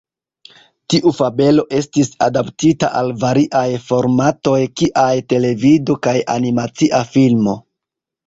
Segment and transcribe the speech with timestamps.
[0.93, 7.55] Tiu fabelo estis adaptita al variaj formatoj kiaj televido kaj animacia filmo.